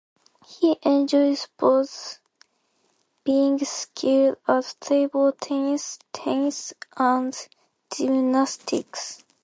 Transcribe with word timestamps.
He 0.43 0.79
enjoyed 0.81 1.37
sports, 1.37 2.17
being 3.23 3.59
skilled 3.63 4.37
at 4.47 4.73
table 4.79 5.31
tennis, 5.33 5.99
tennis, 6.11 6.73
and 6.97 7.37
gymnastics. 7.95 9.23